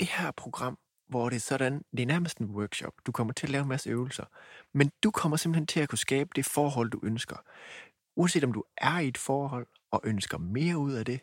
det 0.00 0.08
her 0.08 0.30
program, 0.30 0.78
hvor 1.08 1.28
det 1.28 1.36
er 1.36 1.40
sådan, 1.40 1.84
det 1.96 2.02
er 2.02 2.06
nærmest 2.06 2.38
en 2.38 2.46
workshop. 2.46 2.92
Du 3.06 3.12
kommer 3.12 3.32
til 3.32 3.46
at 3.46 3.50
lave 3.50 3.62
en 3.62 3.68
masse 3.68 3.90
øvelser, 3.90 4.24
men 4.74 4.90
du 5.02 5.10
kommer 5.10 5.36
simpelthen 5.36 5.66
til 5.66 5.80
at 5.80 5.88
kunne 5.88 5.98
skabe 5.98 6.30
det 6.36 6.44
forhold, 6.44 6.90
du 6.90 7.00
ønsker. 7.02 7.36
Uanset 8.16 8.44
om 8.44 8.52
du 8.52 8.64
er 8.76 8.98
i 8.98 9.08
et 9.08 9.18
forhold 9.18 9.66
og 9.90 10.00
ønsker 10.04 10.38
mere 10.38 10.78
ud 10.78 10.92
af 10.92 11.04
det, 11.04 11.20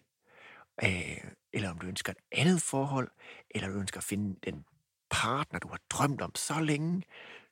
øh, 0.83 1.31
eller 1.53 1.69
om 1.69 1.79
du 1.79 1.87
ønsker 1.87 2.11
et 2.11 2.19
andet 2.31 2.61
forhold, 2.61 3.11
eller 3.49 3.67
du 3.67 3.73
ønsker 3.73 3.97
at 3.97 4.03
finde 4.03 4.35
den 4.45 4.65
partner, 5.09 5.59
du 5.59 5.67
har 5.67 5.79
drømt 5.89 6.21
om 6.21 6.35
så 6.35 6.59
længe, 6.59 7.03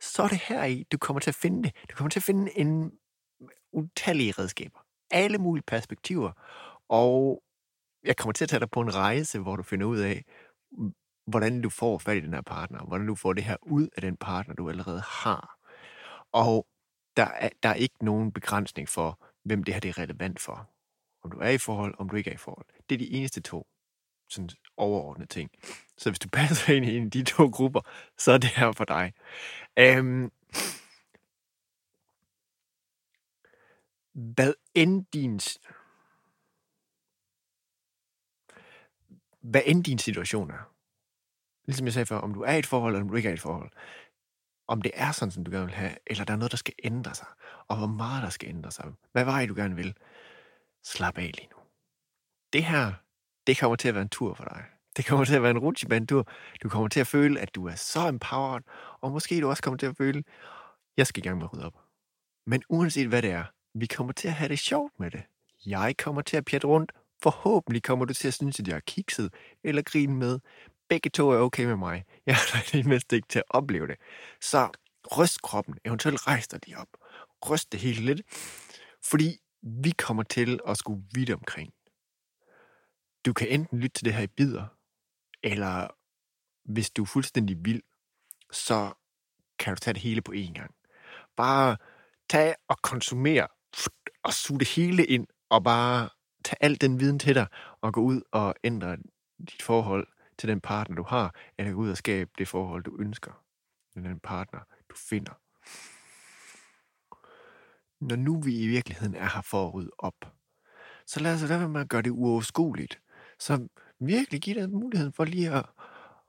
så 0.01 0.23
er 0.23 0.27
det 0.27 0.37
her 0.37 0.63
i, 0.63 0.83
du 0.91 0.97
kommer 0.97 1.19
til 1.19 1.31
at 1.31 1.35
finde 1.35 1.63
det. 1.63 1.75
Du 1.89 1.95
kommer 1.95 2.09
til 2.09 2.19
at 2.19 2.23
finde 2.23 2.57
en 2.57 2.91
utallige 3.73 4.31
redskaber. 4.31 4.79
Alle 5.11 5.37
mulige 5.37 5.63
perspektiver. 5.67 6.31
Og 6.89 7.43
jeg 8.03 8.17
kommer 8.17 8.33
til 8.33 8.45
at 8.45 8.49
tage 8.49 8.59
dig 8.59 8.71
på 8.71 8.81
en 8.81 8.95
rejse, 8.95 9.39
hvor 9.39 9.55
du 9.55 9.63
finder 9.63 9.87
ud 9.87 9.97
af, 9.99 10.23
hvordan 11.25 11.61
du 11.61 11.69
får 11.69 11.97
fat 11.97 12.17
i 12.17 12.19
den 12.19 12.33
her 12.33 12.41
partner, 12.41 12.85
hvordan 12.85 13.07
du 13.07 13.15
får 13.15 13.33
det 13.33 13.43
her 13.43 13.57
ud 13.61 13.87
af 13.95 14.01
den 14.01 14.17
partner, 14.17 14.55
du 14.55 14.69
allerede 14.69 15.01
har. 15.01 15.57
Og 16.31 16.67
der 17.17 17.25
er, 17.25 17.49
der 17.63 17.69
er 17.69 17.73
ikke 17.73 18.05
nogen 18.05 18.31
begrænsning 18.31 18.89
for, 18.89 19.19
hvem 19.43 19.63
det 19.63 19.73
her 19.73 19.81
det 19.81 19.89
er 19.89 19.97
relevant 19.97 20.39
for. 20.39 20.69
Om 21.23 21.31
du 21.31 21.37
er 21.39 21.49
i 21.49 21.57
forhold, 21.57 21.95
om 21.97 22.09
du 22.09 22.15
ikke 22.15 22.29
er 22.29 22.33
i 22.33 22.37
forhold. 22.37 22.65
Det 22.89 22.95
er 22.95 22.99
de 22.99 23.11
eneste 23.11 23.41
to 23.41 23.67
sådan 24.29 24.49
overordnede 24.77 25.29
ting. 25.29 25.51
Så 25.97 26.09
hvis 26.09 26.19
du 26.19 26.29
passer 26.39 26.73
ind 26.73 26.85
i 26.85 26.97
en 26.97 27.05
af 27.05 27.11
de 27.11 27.23
to 27.23 27.47
grupper, 27.47 27.81
så 28.17 28.31
er 28.31 28.37
det 28.37 28.49
her 28.49 28.71
for 28.71 28.85
dig. 28.85 29.13
Øhm, 29.79 30.31
hvad 34.13 34.53
end 34.75 35.05
din 35.13 35.39
hvad 39.41 39.61
end 39.65 39.83
din 39.83 39.97
situation 39.97 40.51
er. 40.51 40.70
Ligesom 41.71 41.85
jeg 41.85 41.93
sagde 41.93 42.05
før, 42.05 42.17
om 42.17 42.33
du 42.33 42.41
er 42.41 42.51
i 42.51 42.59
et 42.59 42.65
forhold, 42.65 42.93
eller 42.93 43.03
om 43.03 43.09
du 43.09 43.15
ikke 43.15 43.27
er 43.27 43.31
i 43.31 43.33
et 43.33 43.41
forhold. 43.41 43.71
Om 44.67 44.81
det 44.81 44.91
er 44.93 45.11
sådan, 45.11 45.31
som 45.31 45.43
du 45.43 45.51
gerne 45.51 45.65
vil 45.65 45.75
have, 45.75 45.91
eller 46.07 46.25
der 46.25 46.33
er 46.33 46.37
noget, 46.37 46.51
der 46.51 46.57
skal 46.57 46.73
ændre 46.83 47.15
sig. 47.15 47.27
Og 47.67 47.77
hvor 47.77 47.87
meget 47.87 48.23
der 48.23 48.29
skal 48.29 48.49
ændre 48.49 48.71
sig. 48.71 48.85
Hvad 49.11 49.25
vej 49.25 49.45
du 49.45 49.55
gerne 49.55 49.75
vil. 49.75 49.93
Slap 50.83 51.17
af 51.17 51.31
lige 51.37 51.49
nu. 51.51 51.57
Det 52.53 52.63
her, 52.63 52.93
det 53.47 53.59
kommer 53.59 53.75
til 53.75 53.87
at 53.87 53.95
være 53.95 54.01
en 54.01 54.09
tur 54.09 54.33
for 54.33 54.43
dig. 54.43 54.63
Det 54.97 55.05
kommer 55.05 55.25
til 55.25 55.35
at 55.35 55.41
være 55.41 55.51
en 55.51 55.59
rutsjebanetur. 55.59 56.27
Du 56.63 56.69
kommer 56.69 56.87
til 56.87 56.99
at 56.99 57.07
føle, 57.07 57.39
at 57.39 57.55
du 57.55 57.67
er 57.67 57.75
så 57.75 58.07
empowered, 58.07 58.61
og 59.01 59.11
måske 59.11 59.41
du 59.41 59.49
også 59.49 59.63
kommer 59.63 59.77
til 59.77 59.85
at 59.85 59.97
føle, 59.97 60.23
jeg 60.97 61.07
skal 61.07 61.23
i 61.23 61.27
gang 61.27 61.37
med 61.37 61.45
at 61.45 61.53
rydde 61.53 61.65
op. 61.65 61.77
Men 62.47 62.63
uanset 62.69 63.07
hvad 63.07 63.21
det 63.21 63.31
er, 63.31 63.43
vi 63.73 63.85
kommer 63.85 64.13
til 64.13 64.27
at 64.27 64.33
have 64.33 64.49
det 64.49 64.59
sjovt 64.59 64.99
med 64.99 65.11
det. 65.11 65.23
Jeg 65.65 65.95
kommer 65.97 66.21
til 66.21 66.37
at 66.37 66.45
pjatte 66.45 66.67
rundt. 66.67 66.91
Forhåbentlig 67.23 67.83
kommer 67.83 68.05
du 68.05 68.13
til 68.13 68.27
at 68.27 68.33
synes, 68.33 68.59
at 68.59 68.67
jeg 68.67 68.75
er 68.75 68.79
kikset 68.87 69.33
eller 69.63 69.81
grine 69.81 70.15
med. 70.15 70.39
Begge 70.91 71.09
to 71.09 71.29
er 71.29 71.37
okay 71.37 71.65
med 71.65 71.75
mig. 71.75 72.05
Jeg 72.25 72.35
har 72.35 72.63
det 72.71 72.85
mindste 72.85 73.15
ikke 73.15 73.27
til 73.27 73.39
at 73.39 73.45
opleve 73.49 73.87
det. 73.87 73.95
Så 74.41 74.69
ryst 75.17 75.41
kroppen, 75.41 75.77
eventuelt 75.85 76.27
rejs 76.27 76.47
dig 76.47 76.59
lige 76.65 76.77
op. 76.77 76.87
Ryst 77.49 77.71
det 77.71 77.79
hele 77.79 78.01
lidt. 78.05 78.21
Fordi 79.03 79.37
vi 79.61 79.91
kommer 79.91 80.23
til 80.23 80.59
at 80.67 80.77
skulle 80.77 81.03
vidt 81.13 81.29
omkring. 81.29 81.73
Du 83.25 83.33
kan 83.33 83.47
enten 83.47 83.79
lytte 83.79 83.93
til 83.93 84.05
det 84.05 84.13
her 84.13 84.23
i 84.23 84.27
bidder, 84.27 84.65
eller 85.43 85.87
hvis 86.71 86.89
du 86.89 87.01
er 87.01 87.05
fuldstændig 87.05 87.65
vild, 87.65 87.81
så 88.51 88.93
kan 89.59 89.73
du 89.73 89.79
tage 89.79 89.93
det 89.93 90.01
hele 90.01 90.21
på 90.21 90.31
én 90.31 90.53
gang. 90.53 90.75
Bare 91.35 91.77
tag 92.29 92.55
og 92.67 92.81
konsumere 92.81 93.47
og 94.23 94.33
suge 94.33 94.59
det 94.59 94.67
hele 94.67 95.05
ind, 95.05 95.27
og 95.49 95.63
bare 95.63 96.09
tage 96.43 96.63
al 96.63 96.81
den 96.81 96.99
viden 96.99 97.19
til 97.19 97.35
dig, 97.35 97.47
og 97.81 97.93
gå 97.93 98.01
ud 98.01 98.21
og 98.31 98.55
ændre 98.63 98.97
dit 99.39 99.61
forhold 99.61 100.07
til 100.41 100.49
den 100.49 100.61
partner, 100.61 100.95
du 100.95 101.03
har, 101.03 101.35
eller 101.57 101.73
gå 101.73 101.79
ud 101.79 101.89
og 101.89 101.97
skabe 101.97 102.31
det 102.37 102.47
forhold, 102.47 102.83
du 102.83 102.97
ønsker 102.99 103.43
med 103.95 104.09
den 104.09 104.19
partner, 104.19 104.59
du 104.89 104.95
finder. 104.95 105.33
Når 107.99 108.15
nu 108.15 108.41
vi 108.41 108.59
i 108.59 108.67
virkeligheden 108.67 109.15
er 109.15 109.29
her 109.35 109.41
for 109.41 109.67
at 109.67 109.73
rydde 109.73 109.91
op, 109.97 110.15
så 111.05 111.19
lad 111.19 111.33
os 111.33 111.49
være 111.49 111.69
med 111.69 111.81
at 111.81 111.89
gøre 111.89 112.01
det 112.01 112.09
uoverskueligt. 112.09 113.01
Så 113.39 113.67
virkelig 113.99 114.41
give 114.41 114.61
dig 114.61 114.69
muligheden 114.69 115.13
for 115.13 115.25
lige 115.25 115.51
at, 115.51 115.65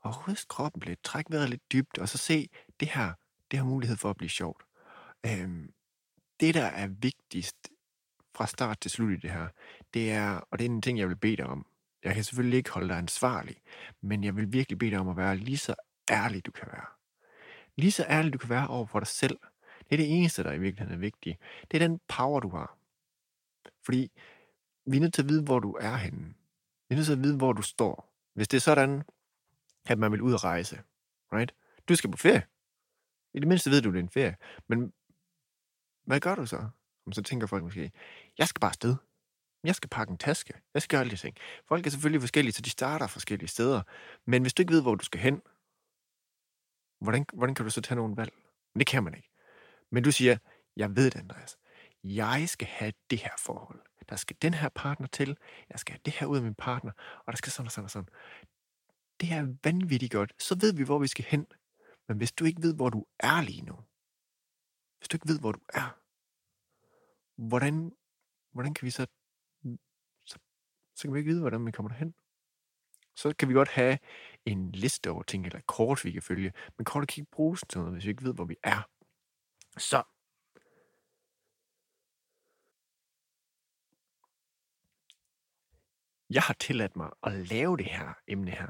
at 0.05 0.27
ryste 0.27 0.47
kroppen 0.49 0.81
lidt, 0.81 1.03
trække 1.03 1.31
vejret 1.31 1.49
lidt 1.49 1.71
dybt, 1.71 1.97
og 1.97 2.09
så 2.09 2.17
se, 2.17 2.49
det 2.79 2.87
her, 2.87 3.13
det 3.51 3.59
har 3.59 3.65
mulighed 3.65 3.97
for 3.97 4.09
at 4.09 4.17
blive 4.17 4.29
sjovt. 4.29 4.63
Øhm, 5.25 5.73
det, 6.39 6.53
der 6.53 6.65
er 6.65 6.87
vigtigst 6.87 7.57
fra 8.35 8.47
start 8.47 8.79
til 8.81 8.91
slut 8.91 9.11
i 9.11 9.15
det 9.15 9.31
her, 9.31 9.47
det 9.93 10.11
er, 10.11 10.37
og 10.51 10.59
det 10.59 10.65
er 10.65 10.69
en 10.69 10.81
ting, 10.81 10.99
jeg 10.99 11.09
vil 11.09 11.17
bede 11.17 11.37
dig 11.37 11.45
om. 11.45 11.65
Jeg 12.03 12.15
kan 12.15 12.23
selvfølgelig 12.23 12.57
ikke 12.57 12.69
holde 12.69 12.87
dig 12.87 12.97
ansvarlig, 12.97 13.61
men 14.01 14.23
jeg 14.23 14.35
vil 14.35 14.53
virkelig 14.53 14.79
bede 14.79 14.91
dig 14.91 14.99
om 14.99 15.09
at 15.09 15.17
være 15.17 15.37
lige 15.37 15.57
så 15.57 15.75
ærlig, 16.11 16.45
du 16.45 16.51
kan 16.51 16.67
være. 16.71 16.85
Lige 17.75 17.91
så 17.91 18.05
ærlig, 18.09 18.33
du 18.33 18.37
kan 18.37 18.49
være 18.49 18.67
over 18.67 18.85
for 18.85 18.99
dig 18.99 19.07
selv. 19.07 19.39
Det 19.79 19.91
er 19.91 19.97
det 19.97 20.17
eneste, 20.17 20.43
der 20.43 20.51
i 20.51 20.59
virkeligheden 20.59 20.93
er 20.93 20.99
vigtigt. 20.99 21.37
Det 21.71 21.81
er 21.81 21.87
den 21.87 21.99
power, 22.07 22.39
du 22.39 22.49
har. 22.49 22.77
Fordi 23.85 24.11
vi 24.85 24.97
er 24.97 25.01
nødt 25.01 25.13
til 25.13 25.21
at 25.21 25.29
vide, 25.29 25.43
hvor 25.43 25.59
du 25.59 25.71
er 25.71 25.95
henne. 25.95 26.33
Vi 26.89 26.93
er 26.93 26.95
nødt 26.95 27.05
til 27.05 27.13
at 27.13 27.23
vide, 27.23 27.37
hvor 27.37 27.53
du 27.53 27.61
står. 27.61 28.13
Hvis 28.33 28.47
det 28.47 28.57
er 28.57 28.61
sådan, 28.61 29.03
at 29.85 29.99
man 29.99 30.11
vil 30.11 30.21
ud 30.21 30.33
og 30.33 30.43
rejse, 30.43 30.81
right? 31.33 31.55
Du 31.89 31.95
skal 31.95 32.11
på 32.11 32.17
ferie. 32.17 32.43
I 33.33 33.39
det 33.39 33.47
mindste 33.47 33.69
ved 33.69 33.81
du, 33.81 33.89
det 33.89 33.95
er 33.95 34.03
en 34.03 34.09
ferie. 34.09 34.35
Men 34.67 34.93
hvad 36.05 36.19
gør 36.19 36.35
du 36.35 36.45
så? 36.45 36.69
Så 37.11 37.21
tænker 37.21 37.47
folk 37.47 37.63
måske, 37.63 37.91
jeg 38.37 38.47
skal 38.47 38.59
bare 38.59 38.69
afsted. 38.71 38.95
Jeg 39.63 39.75
skal 39.75 39.89
pakke 39.89 40.11
en 40.11 40.17
taske. 40.17 40.53
Jeg 40.73 40.81
skal 40.81 40.95
gøre 40.95 41.01
alle 41.01 41.11
de 41.11 41.15
ting. 41.15 41.37
Folk 41.67 41.85
er 41.85 41.89
selvfølgelig 41.89 42.21
forskellige, 42.21 42.53
så 42.53 42.61
de 42.61 42.69
starter 42.69 43.07
forskellige 43.07 43.49
steder. 43.49 43.81
Men 44.25 44.41
hvis 44.41 44.53
du 44.53 44.61
ikke 44.61 44.73
ved, 44.73 44.81
hvor 44.81 44.95
du 44.95 45.05
skal 45.05 45.21
hen, 45.21 45.41
hvordan, 47.01 47.25
hvordan 47.33 47.55
kan 47.55 47.65
du 47.65 47.71
så 47.71 47.81
tage 47.81 47.95
nogle 47.95 48.17
valg? 48.17 48.33
Men 48.73 48.79
det 48.79 48.87
kan 48.87 49.03
man 49.03 49.13
ikke. 49.13 49.29
Men 49.91 50.03
du 50.03 50.11
siger, 50.11 50.37
jeg 50.75 50.95
ved 50.95 51.05
det, 51.11 51.19
Andreas. 51.19 51.57
Jeg 52.03 52.49
skal 52.49 52.67
have 52.67 52.93
det 53.09 53.19
her 53.19 53.31
forhold. 53.39 53.81
Der 54.09 54.15
skal 54.15 54.35
den 54.41 54.53
her 54.53 54.69
partner 54.69 55.07
til. 55.07 55.37
Jeg 55.69 55.79
skal 55.79 55.93
have 55.93 56.01
det 56.05 56.13
her 56.13 56.27
ud 56.27 56.37
af 56.37 56.43
min 56.43 56.55
partner. 56.55 56.91
Og 57.25 57.33
der 57.33 57.37
skal 57.37 57.51
sådan 57.51 57.67
og 57.67 57.71
sådan 57.71 57.85
og 57.85 57.91
sådan. 57.91 58.09
Det 59.21 59.31
er 59.31 59.55
vanvittigt 59.63 60.11
godt. 60.11 60.43
Så 60.43 60.57
ved 60.61 60.73
vi, 60.73 60.83
hvor 60.83 60.99
vi 60.99 61.07
skal 61.07 61.25
hen. 61.25 61.47
Men 62.07 62.17
hvis 62.17 62.31
du 62.31 62.45
ikke 62.45 62.61
ved, 62.61 62.75
hvor 62.75 62.89
du 62.89 63.05
er 63.19 63.41
lige 63.41 63.61
nu, 63.61 63.75
hvis 64.97 65.07
du 65.07 65.15
ikke 65.15 65.27
ved, 65.27 65.39
hvor 65.39 65.51
du 65.51 65.59
er, 65.73 65.99
hvordan, 67.47 67.91
hvordan 68.51 68.73
kan 68.73 68.85
vi 68.85 68.91
så, 68.91 69.07
så, 69.07 69.07
så 70.95 71.03
kan 71.03 71.13
vi 71.13 71.19
ikke 71.19 71.29
vide, 71.29 71.41
hvordan 71.41 71.65
vi 71.65 71.71
kommer 71.71 71.89
derhen. 71.89 72.13
Så 73.15 73.33
kan 73.39 73.49
vi 73.49 73.53
godt 73.53 73.69
have 73.69 73.99
en 74.45 74.71
liste 74.71 75.09
over 75.09 75.23
ting, 75.23 75.45
eller 75.45 75.59
kort, 75.67 76.05
vi 76.05 76.11
kan 76.11 76.21
følge, 76.21 76.53
men 76.77 76.85
kortet 76.85 77.09
kan 77.09 77.21
ikke 77.21 77.31
bruges 77.31 77.63
til 77.69 77.79
noget, 77.79 77.93
hvis 77.93 78.05
vi 78.05 78.09
ikke 78.09 78.23
ved, 78.23 78.33
hvor 78.33 78.45
vi 78.45 78.55
er. 78.63 78.89
Så 79.77 80.03
jeg 86.29 86.41
har 86.41 86.53
tilladt 86.53 86.95
mig 86.95 87.09
at 87.23 87.33
lave 87.33 87.77
det 87.77 87.85
her 87.85 88.13
emne 88.27 88.51
her. 88.51 88.69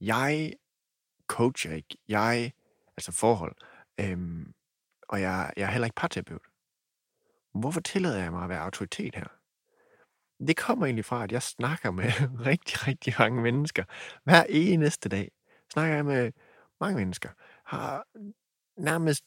Jeg 0.00 0.52
coacher 1.26 1.72
ikke. 1.72 1.98
Jeg, 2.08 2.52
altså 2.96 3.12
forhold. 3.12 3.56
Øhm, 4.00 4.54
og 5.08 5.20
jeg, 5.20 5.52
jeg 5.56 5.66
er 5.66 5.70
heller 5.70 5.86
ikke 5.86 5.94
parterapeut. 5.94 6.46
Hvorfor 7.54 7.80
tillader 7.80 8.22
jeg 8.22 8.32
mig 8.32 8.42
at 8.42 8.48
være 8.48 8.60
autoritet 8.60 9.14
her? 9.14 9.35
Det 10.38 10.56
kommer 10.56 10.86
egentlig 10.86 11.04
fra, 11.04 11.24
at 11.24 11.32
jeg 11.32 11.42
snakker 11.42 11.90
med 11.90 12.04
rigtig, 12.50 12.86
rigtig 12.86 13.14
mange 13.18 13.42
mennesker. 13.42 13.84
Hver 14.24 14.44
eneste 14.48 15.08
dag 15.08 15.30
snakker 15.72 15.94
jeg 15.94 16.04
med 16.04 16.32
mange 16.80 16.96
mennesker. 16.96 17.30
Har 17.64 18.04
nærmest, 18.76 19.24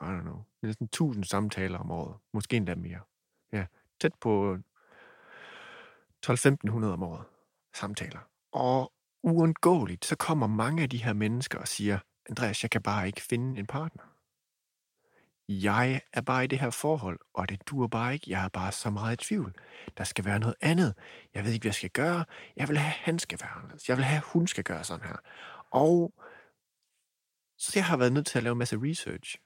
I 0.00 0.04
don't 0.04 0.20
know, 0.20 0.44
næsten 0.62 0.88
tusind 0.88 1.24
samtaler 1.24 1.78
om 1.78 1.90
året. 1.90 2.16
Måske 2.32 2.56
endda 2.56 2.74
mere. 2.74 3.00
Ja, 3.52 3.66
tæt 4.00 4.14
på 4.20 4.58
12-1500 6.26 6.84
om 6.84 7.02
året 7.02 7.24
samtaler. 7.74 8.20
Og 8.52 8.92
uundgåeligt, 9.22 10.04
så 10.04 10.16
kommer 10.16 10.46
mange 10.46 10.82
af 10.82 10.90
de 10.90 11.04
her 11.04 11.12
mennesker 11.12 11.58
og 11.58 11.68
siger, 11.68 11.98
Andreas, 12.28 12.62
jeg 12.62 12.70
kan 12.70 12.82
bare 12.82 13.06
ikke 13.06 13.20
finde 13.20 13.58
en 13.58 13.66
partner. 13.66 14.13
Jeg 15.48 16.00
er 16.12 16.20
bare 16.20 16.44
i 16.44 16.46
det 16.46 16.58
her 16.58 16.70
forhold, 16.70 17.18
og 17.34 17.48
det 17.48 17.68
duer 17.68 17.88
bare 17.88 18.14
ikke. 18.14 18.30
Jeg 18.30 18.44
er 18.44 18.48
bare 18.48 18.72
så 18.72 18.90
meget 18.90 19.22
i 19.22 19.24
tvivl. 19.26 19.54
Der 19.98 20.04
skal 20.04 20.24
være 20.24 20.38
noget 20.38 20.54
andet. 20.60 20.94
Jeg 21.34 21.44
ved 21.44 21.52
ikke, 21.52 21.64
hvad 21.64 21.68
jeg 21.68 21.74
skal 21.74 21.90
gøre. 21.90 22.24
Jeg 22.56 22.68
vil 22.68 22.78
have, 22.78 22.88
at 22.88 22.98
han 22.98 23.18
skal 23.18 23.38
være 23.40 23.50
anderledes. 23.50 23.88
Jeg 23.88 23.96
vil 23.96 24.04
have, 24.04 24.18
at 24.18 24.24
hun 24.24 24.46
skal 24.46 24.64
gøre 24.64 24.84
sådan 24.84 25.06
her. 25.06 25.16
Og 25.70 26.14
så 27.58 27.72
jeg 27.74 27.84
har 27.84 27.96
været 27.96 28.12
nødt 28.12 28.26
til 28.26 28.38
at 28.38 28.44
lave 28.44 28.52
en 28.52 28.58
masse 28.58 28.76
research. 28.82 29.38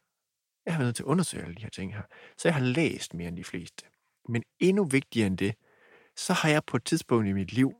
Jeg 0.66 0.74
har 0.74 0.78
været 0.78 0.86
nødt 0.86 0.96
til 0.96 1.02
at 1.02 1.06
undersøge 1.06 1.42
alle 1.42 1.54
de 1.54 1.62
her 1.62 1.70
ting 1.70 1.94
her. 1.94 2.02
Så 2.36 2.48
jeg 2.48 2.54
har 2.54 2.62
læst 2.62 3.14
mere 3.14 3.28
end 3.28 3.36
de 3.36 3.44
fleste. 3.44 3.84
Men 4.28 4.42
endnu 4.60 4.84
vigtigere 4.84 5.26
end 5.26 5.38
det, 5.38 5.54
så 6.16 6.32
har 6.32 6.48
jeg 6.48 6.64
på 6.64 6.76
et 6.76 6.84
tidspunkt 6.84 7.28
i 7.28 7.32
mit 7.32 7.52
liv, 7.52 7.72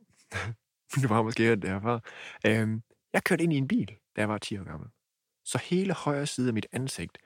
du 1.03 1.07
var 1.07 1.21
måske 1.21 1.43
hørt 1.43 1.61
det 1.61 1.69
herfra, 1.69 1.99
øhm, 2.45 2.83
jeg 3.13 3.23
kørte 3.23 3.43
ind 3.43 3.53
i 3.53 3.57
en 3.57 3.67
bil, 3.67 3.87
da 3.87 4.21
jeg 4.21 4.29
var 4.29 4.37
10 4.37 4.57
år 4.57 4.63
gammel. 4.63 4.89
Så 5.45 5.57
hele 5.57 5.93
højre 5.93 6.25
side 6.25 6.47
af 6.47 6.53
mit 6.53 6.67
ansigt, 6.71 7.17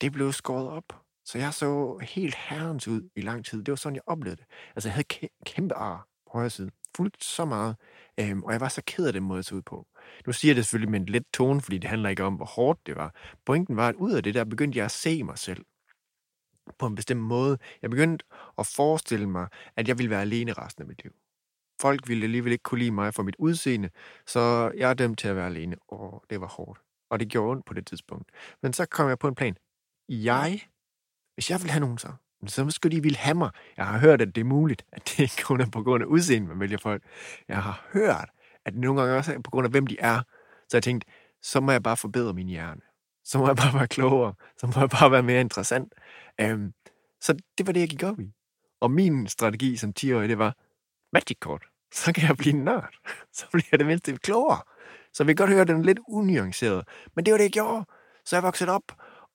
det 0.00 0.12
blev 0.12 0.32
skåret 0.32 0.68
op. 0.68 1.02
Så 1.24 1.38
jeg 1.38 1.54
så 1.54 1.98
helt 2.02 2.34
herrens 2.34 2.88
ud 2.88 3.08
i 3.16 3.20
lang 3.20 3.44
tid. 3.44 3.58
Det 3.58 3.72
var 3.72 3.76
sådan, 3.76 3.94
jeg 3.94 4.02
oplevede 4.06 4.36
det. 4.36 4.46
Altså, 4.76 4.88
jeg 4.88 4.94
havde 4.94 5.28
kæmpe 5.46 5.74
ar 5.74 6.08
på 6.26 6.30
højre 6.32 6.50
side. 6.50 6.70
Fuldt 6.96 7.24
så 7.24 7.44
meget. 7.44 7.76
Øhm, 8.20 8.42
og 8.42 8.52
jeg 8.52 8.60
var 8.60 8.68
så 8.68 8.82
ked 8.86 9.06
af 9.06 9.12
den 9.12 9.22
måde, 9.22 9.36
jeg 9.36 9.44
så 9.44 9.54
ud 9.54 9.62
på. 9.62 9.86
Nu 10.26 10.32
siger 10.32 10.50
jeg 10.50 10.56
det 10.56 10.64
selvfølgelig 10.64 10.90
med 10.90 11.00
en 11.00 11.06
let 11.06 11.24
tone, 11.34 11.60
fordi 11.60 11.78
det 11.78 11.90
handler 11.90 12.08
ikke 12.08 12.24
om, 12.24 12.34
hvor 12.34 12.46
hårdt 12.46 12.86
det 12.86 12.96
var. 12.96 13.14
Pointen 13.46 13.76
var, 13.76 13.88
at 13.88 13.94
ud 13.94 14.12
af 14.12 14.22
det 14.22 14.34
der 14.34 14.44
begyndte 14.44 14.78
jeg 14.78 14.84
at 14.84 14.90
se 14.90 15.22
mig 15.22 15.38
selv 15.38 15.64
på 16.78 16.86
en 16.86 16.94
bestemt 16.94 17.20
måde. 17.20 17.58
Jeg 17.82 17.90
begyndte 17.90 18.24
at 18.58 18.66
forestille 18.66 19.28
mig, 19.28 19.48
at 19.76 19.88
jeg 19.88 19.98
ville 19.98 20.10
være 20.10 20.20
alene 20.20 20.52
resten 20.52 20.82
af 20.82 20.88
mit 20.88 21.02
liv. 21.02 21.12
Folk 21.80 22.08
ville 22.08 22.24
alligevel 22.24 22.52
ikke 22.52 22.62
kunne 22.62 22.78
lide 22.78 22.90
mig 22.90 23.14
for 23.14 23.22
mit 23.22 23.36
udseende, 23.38 23.90
så 24.26 24.72
jeg 24.76 24.90
er 24.90 24.94
dømt 24.94 25.18
til 25.18 25.28
at 25.28 25.36
være 25.36 25.46
alene. 25.46 25.76
Og 25.88 26.24
det 26.30 26.40
var 26.40 26.46
hårdt. 26.46 26.80
Og 27.10 27.20
det 27.20 27.28
gjorde 27.28 27.50
ondt 27.50 27.66
på 27.66 27.74
det 27.74 27.86
tidspunkt. 27.86 28.30
Men 28.62 28.72
så 28.72 28.86
kom 28.86 29.08
jeg 29.08 29.18
på 29.18 29.28
en 29.28 29.34
plan. 29.34 29.56
Jeg, 30.08 30.60
hvis 31.34 31.50
jeg 31.50 31.62
vil 31.62 31.70
have 31.70 31.80
nogen 31.80 31.98
så, 31.98 32.12
så 32.46 32.70
skulle 32.70 32.96
de 32.96 33.02
ville 33.02 33.18
have 33.18 33.34
mig. 33.34 33.50
Jeg 33.76 33.86
har 33.86 33.98
hørt, 33.98 34.20
at 34.20 34.34
det 34.34 34.40
er 34.40 34.44
muligt, 34.44 34.84
at 34.92 35.02
det 35.04 35.18
ikke 35.18 35.42
kun 35.42 35.60
er 35.60 35.70
på 35.70 35.82
grund 35.82 36.02
af 36.02 36.06
udseende, 36.06 36.48
man 36.48 36.60
vælger 36.60 36.78
folk. 36.78 37.02
Jeg 37.48 37.62
har 37.62 37.88
hørt, 37.92 38.30
at 38.64 38.72
det 38.72 38.80
nogle 38.80 39.00
gange 39.00 39.16
også 39.16 39.34
er 39.34 39.38
på 39.38 39.50
grund 39.50 39.64
af, 39.64 39.70
hvem 39.70 39.86
de 39.86 39.96
er. 39.98 40.22
Så 40.68 40.76
jeg 40.76 40.82
tænkte, 40.82 41.06
så 41.42 41.60
må 41.60 41.72
jeg 41.72 41.82
bare 41.82 41.96
forbedre 41.96 42.32
min 42.32 42.46
hjerne. 42.46 42.80
Så 43.24 43.38
må 43.38 43.46
jeg 43.46 43.56
bare 43.56 43.74
være 43.74 43.88
klogere. 43.88 44.34
Så 44.58 44.66
må 44.66 44.72
jeg 44.76 44.90
bare 44.90 45.10
være 45.10 45.22
mere 45.22 45.40
interessant. 45.40 45.92
Øhm, 46.40 46.72
så 47.20 47.36
det 47.58 47.66
var 47.66 47.72
det, 47.72 47.80
jeg 47.80 47.88
gik 47.88 48.02
op 48.02 48.20
i. 48.20 48.32
Og 48.80 48.90
min 48.90 49.26
strategi 49.26 49.76
som 49.76 49.92
10-årig, 50.00 50.28
det 50.28 50.38
var 50.38 50.56
Magic 51.12 51.36
Kort. 51.40 51.64
Så 51.92 52.12
kan 52.12 52.28
jeg 52.28 52.36
blive 52.36 52.56
nørd. 52.56 52.94
Så 53.32 53.46
bliver 53.52 53.66
jeg 53.72 53.78
det 53.78 53.86
mindste 53.86 54.16
klogere. 54.16 54.60
Så 55.12 55.24
vi 55.24 55.34
kan 55.34 55.36
godt 55.36 55.50
høre, 55.50 55.60
at 55.60 55.68
den 55.68 55.80
er 55.80 55.84
lidt 55.84 55.98
unuanceret. 56.08 56.88
Men 57.14 57.26
det 57.26 57.32
var 57.32 57.38
det, 57.38 57.44
jeg 57.44 57.52
gjorde. 57.52 57.84
Så 58.24 58.36
jeg 58.36 58.42
voksede 58.42 58.70
op, 58.70 58.82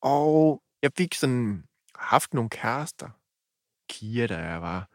og 0.02 0.64
jeg 0.82 0.92
fik 0.98 1.14
sådan 1.14 1.64
haft 1.96 2.34
nogle 2.34 2.50
kærester. 2.50 3.10
Kia, 3.90 4.28
der 4.28 4.40
jeg 4.40 4.62
var 4.62 4.90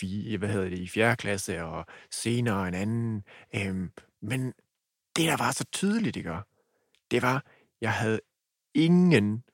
fire, 0.00 0.38
hvad 0.38 0.48
hedder 0.48 0.68
det, 0.68 0.78
i 0.78 0.88
fjerde 0.88 1.16
klasse, 1.16 1.64
og 1.64 1.86
senere 2.10 2.68
en 2.68 2.74
anden. 2.74 3.24
Øhm, 3.54 3.92
men 4.22 4.46
det, 5.16 5.28
der 5.28 5.36
var 5.36 5.52
så 5.52 5.64
tydeligt, 5.64 6.16
ikke? 6.16 6.36
det 7.10 7.22
var, 7.22 7.44
jeg 7.80 7.92
havde 7.92 8.20
ingen, 8.74 9.44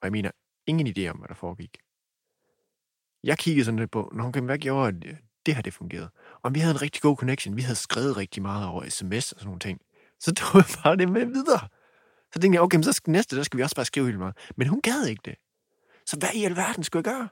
og 0.00 0.04
jeg 0.04 0.12
mener 0.12 0.30
ingen 0.66 0.86
idé 0.86 1.08
om, 1.10 1.18
hvad 1.18 1.28
der 1.28 1.34
foregik. 1.34 1.78
Jeg 3.24 3.38
kiggede 3.38 3.64
sådan 3.64 3.78
lidt 3.78 3.90
på, 3.90 4.12
Nå, 4.14 4.22
okay, 4.24 4.40
hvad 4.40 4.58
gjorde 4.58 5.00
det, 5.00 5.18
det 5.46 5.54
her, 5.54 5.62
det 5.62 5.74
fungerede. 5.74 6.10
Og 6.42 6.54
vi 6.54 6.60
havde 6.60 6.74
en 6.74 6.82
rigtig 6.82 7.02
god 7.02 7.16
connection. 7.16 7.56
Vi 7.56 7.62
havde 7.62 7.76
skrevet 7.76 8.16
rigtig 8.16 8.42
meget 8.42 8.66
over 8.68 8.88
sms 8.88 9.32
og 9.32 9.40
sådan 9.40 9.46
nogle 9.46 9.60
ting. 9.60 9.80
Så 10.20 10.34
tog 10.34 10.54
jeg 10.54 10.64
bare 10.82 10.96
det 10.96 11.08
med 11.08 11.26
videre. 11.26 11.68
Så 12.34 12.40
tænkte 12.40 12.56
jeg, 12.56 12.62
okay, 12.62 12.76
men 12.76 12.84
så 12.84 12.92
skal 12.92 13.10
næste, 13.10 13.36
der 13.36 13.42
skal 13.42 13.58
vi 13.58 13.62
også 13.62 13.76
bare 13.76 13.84
skrive 13.84 14.06
helt 14.06 14.18
meget. 14.18 14.36
Men 14.56 14.68
hun 14.68 14.80
gad 14.80 15.06
ikke 15.06 15.22
det. 15.24 15.34
Så 16.06 16.16
hvad 16.18 16.28
i 16.34 16.44
alverden 16.44 16.84
skulle 16.84 17.02
jeg 17.06 17.14
gøre? 17.14 17.28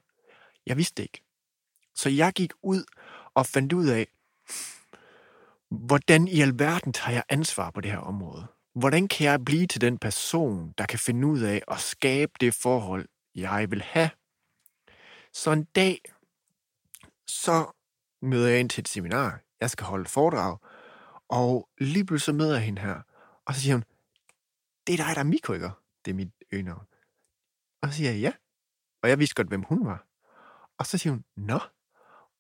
Jeg 0.67 0.77
vidste 0.77 0.95
det 0.97 1.03
ikke. 1.03 1.23
Så 1.95 2.09
jeg 2.09 2.33
gik 2.33 2.53
ud 2.63 2.85
og 3.35 3.47
fandt 3.47 3.73
ud 3.73 3.87
af, 3.87 4.07
hvordan 5.71 6.29
i 6.29 6.41
alverden 6.41 6.93
tager 6.93 7.15
jeg 7.15 7.25
ansvar 7.29 7.71
på 7.71 7.81
det 7.81 7.91
her 7.91 7.99
område? 7.99 8.47
Hvordan 8.75 9.09
kan 9.09 9.27
jeg 9.27 9.45
blive 9.45 9.67
til 9.67 9.81
den 9.81 9.99
person, 9.99 10.75
der 10.79 10.87
kan 10.87 10.99
finde 10.99 11.27
ud 11.27 11.41
af 11.41 11.63
at 11.69 11.81
skabe 11.81 12.33
det 12.41 12.55
forhold, 12.55 13.09
jeg 13.35 13.71
vil 13.71 13.83
have? 13.83 14.11
Så 15.33 15.53
en 15.53 15.65
dag, 15.65 16.01
så 17.27 17.67
møder 18.23 18.49
jeg 18.49 18.61
ind 18.61 18.71
til 18.71 18.81
et 18.81 18.89
seminar. 18.89 19.41
Jeg 19.61 19.71
skal 19.71 19.87
holde 19.87 20.09
foredrag. 20.09 20.59
Og 21.29 21.69
lige 21.79 22.05
pludselig 22.05 22.25
så 22.25 22.33
møder 22.33 22.55
jeg 22.55 22.63
hende 22.63 22.83
her. 22.83 23.01
Og 23.47 23.55
så 23.55 23.61
siger 23.61 23.75
hun, 23.75 23.85
det 24.87 24.93
er 24.93 24.97
dig, 24.97 25.15
der 25.15 25.21
er 25.21 25.25
Miko, 25.25 25.53
ikke? 25.53 25.71
Det 26.05 26.11
er 26.11 26.15
mit 26.15 26.33
øgenavn. 26.53 26.87
Og 27.83 27.89
så 27.89 27.95
siger 27.95 28.11
jeg, 28.11 28.21
ja. 28.21 28.33
Og 29.03 29.09
jeg 29.09 29.19
vidste 29.19 29.35
godt, 29.35 29.49
hvem 29.49 29.63
hun 29.63 29.87
var. 29.87 30.07
Og 30.79 30.87
så 30.87 30.99
siger 30.99 31.13
hun, 31.13 31.25
nå. 31.37 31.59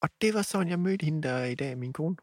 Og 0.03 0.09
det 0.21 0.35
var 0.35 0.43
sådan, 0.43 0.69
jeg 0.69 0.81
mødte 0.81 1.05
hende 1.05 1.29
der 1.29 1.45
i 1.45 1.55
dag, 1.55 1.79
min 1.79 1.93
kone. 1.93 2.17